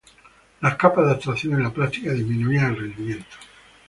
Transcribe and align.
Las 0.61 0.77
capas 0.77 1.05
de 1.05 1.11
abstracción, 1.11 1.53
en 1.53 1.61
la 1.61 1.69
práctica, 1.71 2.11
disminuían 2.11 2.71
el 2.73 2.79
rendimiento. 2.79 3.37